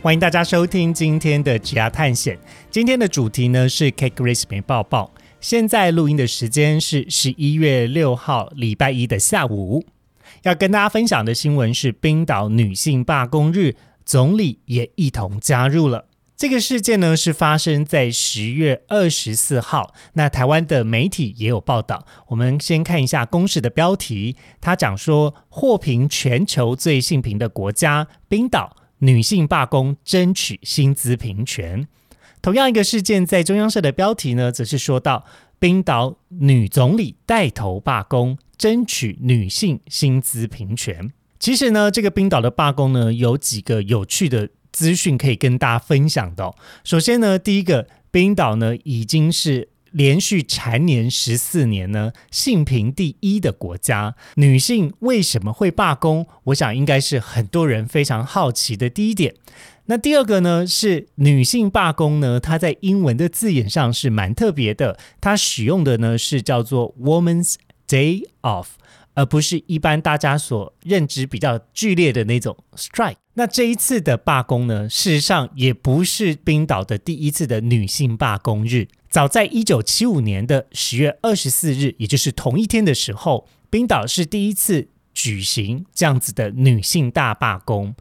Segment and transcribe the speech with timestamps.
[0.00, 2.38] 欢迎大家收听今天的职涯探险。
[2.70, 5.12] 今天的主题呢是 Cake Grace 没抱抱。
[5.40, 9.84] 现在录音的时间是十一月六号礼拜一的下午。
[10.44, 16.06] 要跟大家分享的新闻是冰岛女性罢工日，总理也一同加入了。
[16.36, 19.92] 这个事件呢是发生在十月二十四号。
[20.12, 22.06] 那台湾的媒体也有报道。
[22.28, 28.76] 我们先看一下公示的标题，他讲说获评全球最性平的国家冰岛。
[28.98, 31.86] 女性罢工争取薪资平权。
[32.40, 35.24] 同样一个事件，在中央社的标题呢，则是说到
[35.58, 41.12] 冰岛女总理带头罢工，争取女性薪资平权。
[41.38, 46.54] 其实呢，这个冰岛的罢工呢，有几个有趣的资讯可以跟大家分享的。
[46.84, 49.68] 首先呢，第一个，冰岛呢已经是。
[49.92, 56.26] 连续蝉联十四年呢，性平第一的国家，女性为什么会罢工？
[56.44, 59.34] 我想应该是很多人非常好奇的第一点。
[59.86, 67.54] 那第二个呢，是女性罢工呢，它在英文的字眼上是蛮特别的，它使用的呢是叫做 Women's
[67.88, 68.66] Day Off，
[69.14, 73.16] 而不是一般大家所认知比较剧烈的那种 strike。
[73.32, 78.88] 那这一次的罢工呢，事实上也不是冰岛的第一次的女性罢工日。
[79.10, 87.94] 早在一九七五年的十月二十四日，也就是同一天的时候，冰岛是第一次举行这样子的女性大罢工。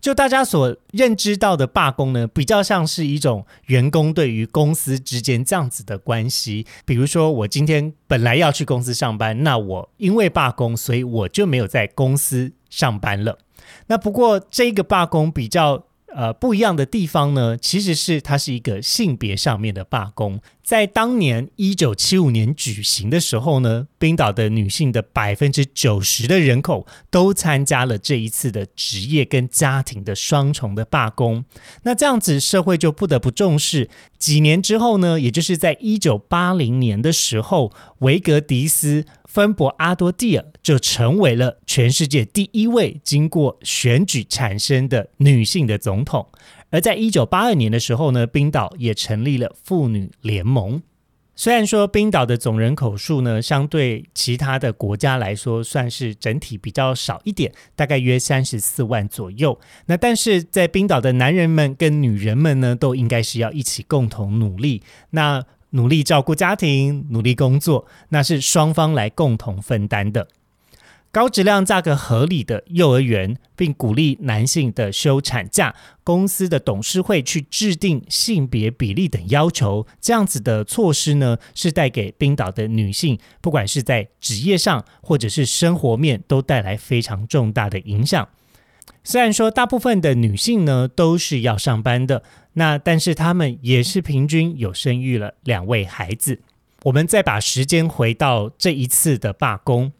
[0.00, 6.66] 就大家所认知到的罢工呢，比较像是一种员工对于公司之间这样子的关系。
[6.84, 13.38] 比如说，我今天本来要去公司上班，那我因为罢工，所以我就没有在公司上班了。
[13.86, 15.86] 那不过这个罢工比较。
[16.14, 20.40] 呃，不一样的地方呢，其实是它是一个性别上面的罢工。
[20.70, 31.44] 在当年一九七五年举行的时候呢，冰岛的女性的百分之九十的人口都参加了这一次的职业跟家庭的双重的罢工。
[31.82, 33.90] 那这样子，社会就不得不重视。
[34.16, 39.04] 几年之后呢，也就是在一九八零年的时候，维格迪斯。
[39.30, 46.26] 芬博阿多蒂尔就成为了全世界第一位经过选举产生的女性的总统。
[46.70, 50.82] 而在一九八二年的时候呢，冰岛也成立了妇女联盟。
[51.36, 59.58] 虽然说冰岛的总人口数呢，相对其他的国家来说，算是整体比较少一点，大概约三十四万左右。
[59.86, 64.82] 那但是在冰岛的男人们跟女人们呢，都应该是要一起共同努力。
[65.10, 70.28] 那努力照顾家庭，努力工作，那是双方来共同分担的。
[71.12, 88.28] 高质量、价格合理的幼儿园，并鼓励男性的休产假，公司的董事会去制定性别比例等要求，这样子的措施呢，是带给冰岛的女性，不管是在职业上或者是生活面，都带来非常重大的影响。
[89.02, 92.22] 虽然说大部分的女性呢都是要上班的，
[92.52, 96.40] 那但是她们也是平均有生育了两位孩子。
[96.84, 99.92] 我们再把时间回到这一次的罢工，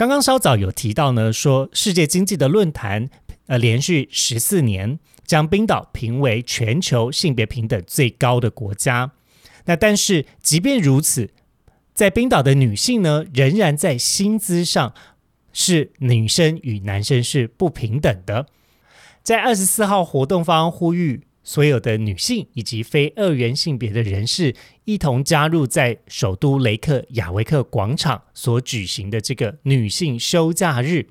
[0.00, 3.10] 刚刚稍早有提到呢，说世界经济的论坛
[3.48, 9.12] 呃连续十四年将冰岛评为全球性别平等最高的国家。
[9.66, 11.28] 那但是即便如此，
[11.92, 14.94] 在冰岛的女性呢仍然在薪资上。
[15.52, 18.46] 是女生与男生是不平等的。
[19.22, 31.08] 在二十四号活动方呼吁所有的女性以及非二元性别的人士一同加入在首都雷克雅维克广场所举行的这个女性休假日。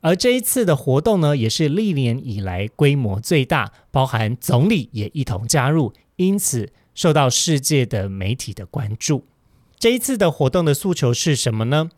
[0.00, 9.26] 而这一次的活动呢，也是历年以来规模最大，包含总理也一同加入，因此受到世界的媒体的关注。
[9.78, 11.90] 这一次的活动的诉求是什么呢？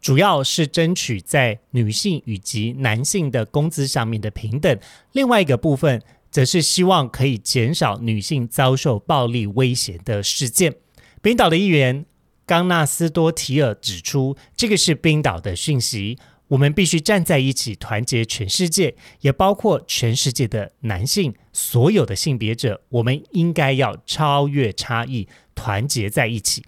[0.00, 4.78] 主要是争取在女性以及男性的工资上面的平等，
[5.12, 10.76] 另外一个部分则是希望可以减少女性遭受暴力威胁的事件。
[11.20, 12.06] 冰岛的议员
[12.46, 26.64] 冈纳斯多提尔指出，这个是冰岛的讯息，我们必须站在一起，团结全世界，也包括全世界的男性，所有的性别者，我们应该要超越差异，团结在一起。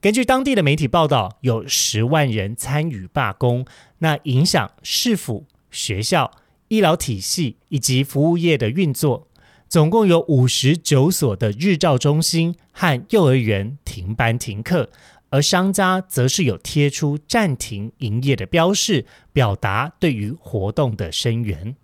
[0.00, 3.64] 根据当地的媒体报道，有十万人参与罢工，
[4.00, 6.30] 那影响市府、学校、
[6.68, 9.28] 医疗体系以及服务业的运作。
[9.68, 14.90] 总共有五十九所的日照中心和幼儿园停班停课，
[15.30, 21.74] 而商家则是有贴出暂停营业的标示，表达对于活动的声援。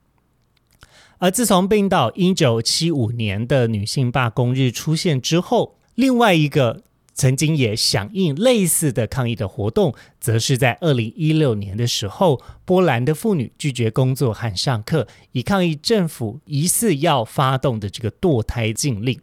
[1.19, 6.83] 而自从冰岛一九七五年的女性罢工日出现之后，另外一个。
[7.21, 19.21] 曾经也响应类似的抗议的活动，则是在二零一六年的时候，波兰的妇女拒绝工作和上课，以抗议政府疑似要发动的这个堕胎禁令。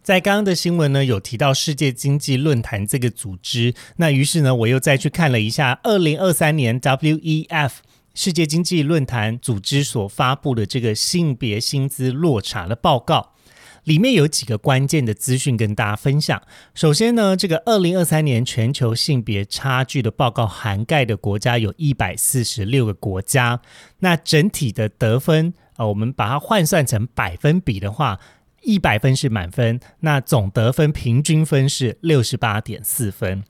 [0.00, 7.72] 在刚刚的新闻呢，有提到世界经济论坛这个组织，那于是呢，我又再去看了一下二零二三年 WEF
[8.14, 13.32] 世界经济论坛组织所发布的这个性别薪资落差的报告。
[13.90, 16.40] 里面有几个关键的资讯跟大家分享。
[16.74, 23.60] 首先呢，这个二零二三年全球性别差距的报告涵盖的国家有一百四十六个国家。
[23.98, 28.20] 那整体的得分啊，我们把它换算成百分比的话，
[28.62, 33.42] 一百分是满分，那总得分平均分是六十八点四分。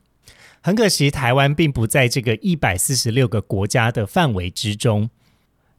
[0.62, 5.10] 很可惜，台湾并不在这个一百四十六个国家的范围之中。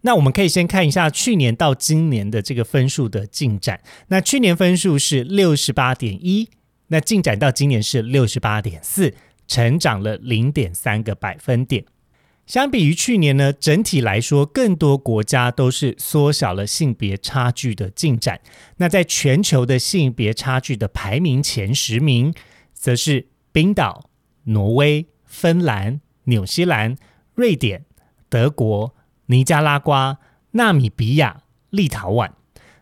[0.02, 3.82] 那我们可以先看一下去年到今年的这个分数的进展。
[4.08, 6.50] 那去年分数是六十八点一，
[6.88, 9.14] 那进展到今年是六十八点四，
[9.48, 11.86] 成长了零点三个百分点。
[12.48, 18.42] 相比于去年呢，整体来说，更多国家都是缩小了性别差距的进展。
[18.78, 22.34] 那在全球的性别差距的排名前十名，
[22.74, 24.10] 则是冰岛、
[24.46, 26.98] 挪威、芬兰、纽西兰、
[27.36, 27.86] 瑞典、
[28.28, 28.96] 德国。
[29.32, 30.20] 尼加拉瓜、
[30.52, 32.32] 纳米比亚、立陶宛，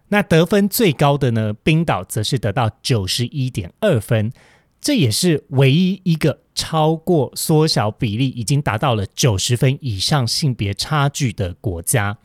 [0.10, 1.54] 那得分最高的呢？
[1.54, 4.34] 冰岛则是得到九十一点二分，
[4.82, 12.18] 这也是唯一一个超过缩小比例已经达到了九十分以上性别差距的国家。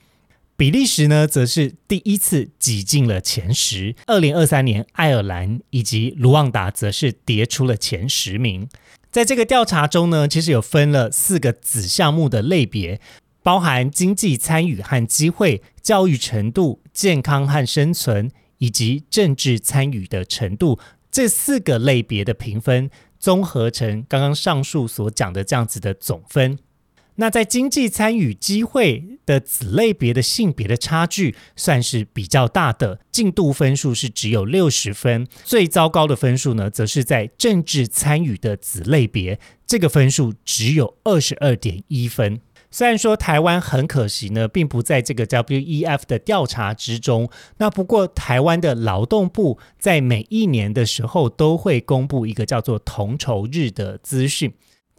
[0.56, 3.96] 比利时呢，则是第一次挤进了前十。
[4.06, 8.68] 二零二三年，爱尔兰以及卢旺达则是跌出了前十名。
[9.10, 13.00] 在这个调查中呢，其实有分了四个子项目的类别。
[13.44, 20.78] 包含经济参与和机会、教育程度、健康和生存，以及政治参与的程度
[21.10, 26.58] 这四个类别的评分，综合成刚刚上述所讲的这样子的总分。
[27.16, 35.28] 那在经济参与机会的子类别的性别的差距算是比较大的，进度分数是只有六十分。
[35.44, 42.40] 最糟糕的分数呢，则是在政治参与的子类别，这个分数只有二十二点一分。
[42.74, 47.30] 虽然说台湾很可惜呢，并不在这个 WEF 的调查之中。
[47.58, 54.52] 那不过台湾的劳动部在每一年的时候都会公布一个叫做同酬日的资讯。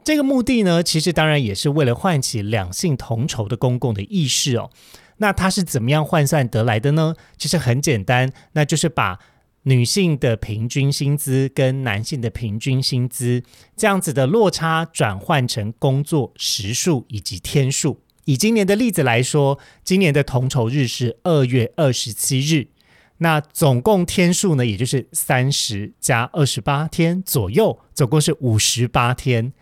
[0.05, 4.69] 这个目的呢，其实当然也是为了唤起两性同酬的公共的意识哦。
[5.17, 7.13] 那它是怎么样换算得来的呢？
[7.37, 9.19] 其实很简单，那就是把。
[9.67, 13.43] 女性的平均薪资跟男性的平均薪资
[13.75, 18.01] 这样子的落差转换成工作时数以及天数。
[18.25, 22.67] 以今年的例子来说，今年的同酬日是二月二十七日，
[23.17, 29.53] 那总共天数呢，也就是三十加二十八天左右，总共是五十八天。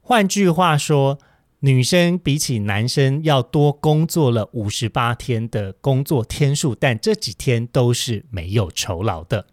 [0.00, 1.18] 换句话说。
[1.64, 9.46] 女生比起男生要多工作了五十八天的工作天数，但这几天都是没有酬劳的。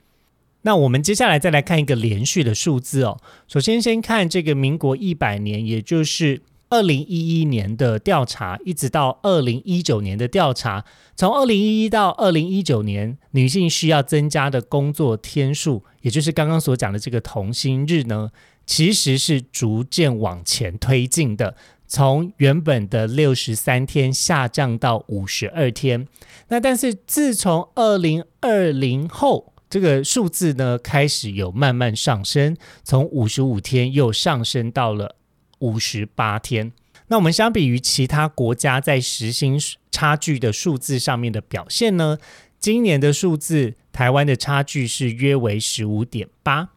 [0.63, 3.21] 那我们接下来再来看一个连续的数字哦。
[3.47, 10.83] 首先，先看这个民国一百年，也就是二零一一年的调查，一直到二零一九年的调查。
[11.15, 18.31] 从二零一一到二零一九年，女性需要增加的工作天数，也就是刚刚所讲的这个同心日呢，
[18.65, 21.55] 其实是逐渐往前推进的。
[21.91, 26.07] 从原本的六十三天下降到五十二天，
[26.47, 35.17] 那但是自从二零二零后，这个数字呢开始有慢慢上升，从五十五天又上升到了
[35.59, 36.71] 五十八天。
[37.07, 39.59] 那我们相比于其他国家在时薪
[39.91, 42.17] 差距的数字上面的表现呢，
[42.57, 46.69] 今年的数字台湾的差距是约为十五点八。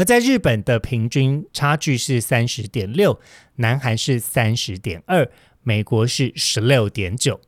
[0.00, 3.20] 而在日本的平均差距是三十点六，
[3.56, 5.30] 南韩是三十点二，
[5.62, 7.38] 美国是十六点九。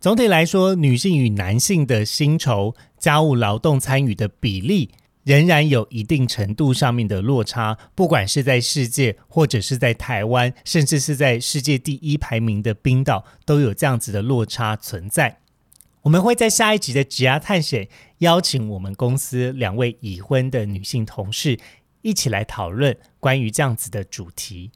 [0.00, 4.88] 总体来说，女性与男性的薪酬、家务劳动参与的比例
[5.24, 7.76] 仍然有一定程度上面的落差。
[7.94, 15.40] 不管是在世界，或者是在台湾，甚至是在世界第一排名的冰岛，都有这样子的落差存在。
[16.04, 17.86] 我们会在下一集的职涯探险
[18.18, 21.60] 邀请我们公司两位已婚的女性同事。
[22.02, 24.70] 一起来讨论关于这样子的主题。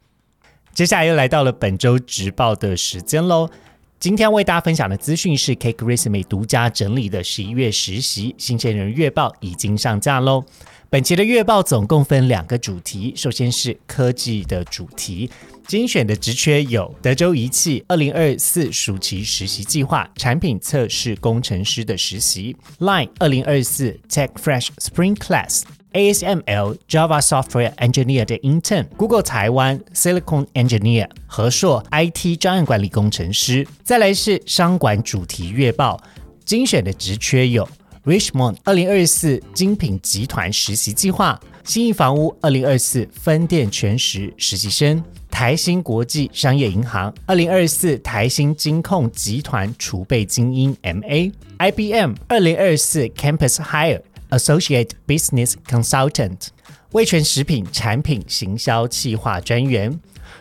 [0.72, 3.50] 接下来又来到了本周直报的时间喽。
[3.98, 10.44] 今天为大家分享的资讯是 Cake Resume 独家整理的十一月实习新鲜人月报已经上架喽。
[10.90, 15.30] 本期的月报总共分两个主题，首先是科技的主题，
[15.66, 25.62] 精选的职缺有德州仪器二零二四暑期实习计划产品测试工程师的实习，Line 二零二四 Tech Fresh Spring Class。
[25.96, 33.66] ASML Java Software Engineer 的 Intern，Google 台湾 Silicon Engineer 和硕 IT 专案管理工程师。
[33.82, 35.98] 再来是商管主题月报
[36.44, 37.66] 精选的职缺有
[38.04, 54.00] Richmond 二零二四精品集团实习计划，新意房屋二零二四分店全时实习生，台新国际商业银行二零二四台新金控集团储备精英 MA，IBM 二零二四 Campus Hire。
[54.30, 56.48] Associate Business Consultant，
[56.90, 60.00] 味全食品产品行销企划专员。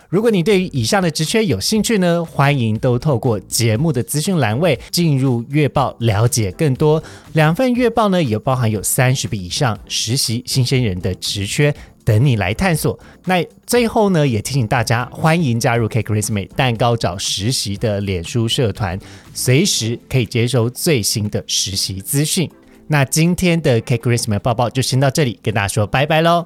[0.10, 7.02] 如果你对于以上的职缺有兴趣呢，欢迎都透过节目的资讯栏位进入月报了解更多。
[7.34, 11.74] 两份月报呢，也包含有三十笔以上实习新鲜人的职缺
[12.04, 12.98] 等你来探索。
[13.26, 19.00] 那最后呢，也提醒大家，欢迎加入 Cake Resume 蛋糕找实习的脸书社团，
[19.34, 22.50] 随时可以接收最新的实习资讯。
[22.88, 26.46] 那今天的 K Christmas 报报就先到这里，跟大家说拜拜喽。